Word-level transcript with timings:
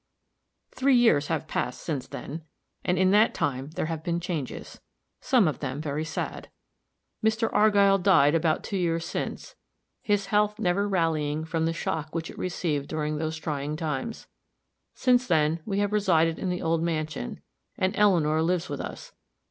Three 0.73 0.95
years 0.95 1.27
have 1.27 1.47
passed 1.47 1.81
since 1.81 2.07
then, 2.07 2.41
and 2.83 2.97
in 2.97 3.11
that 3.11 3.35
time 3.35 3.69
there 3.75 3.85
have 3.85 4.03
been 4.03 4.19
changes 4.19 4.81
some 5.19 5.47
of 5.47 5.59
them 5.59 5.79
very 5.79 6.03
sad. 6.05 6.49
Mr. 7.23 7.51
Argyll 7.53 7.99
died 7.99 8.33
about 8.33 8.63
two 8.63 8.77
years 8.79 9.05
since, 9.05 9.53
his 10.01 10.25
health 10.25 10.57
never 10.57 10.89
rallying 10.89 11.45
from 11.45 11.67
the 11.67 11.71
shock 11.73 12.15
which 12.15 12.31
it 12.31 12.37
received 12.39 12.87
during 12.87 13.17
those 13.17 13.37
trying 13.37 13.75
times. 13.75 14.25
Since 14.95 15.27
then, 15.27 15.59
we 15.67 15.77
have 15.77 15.93
resided 15.93 16.39
in 16.39 16.49
the 16.49 16.63
old 16.63 16.81
mansion, 16.81 17.39
and 17.77 17.93
Eleanor 17.95 18.41
lives 18.41 18.69
with 18.69 18.81
us. 18.81 19.13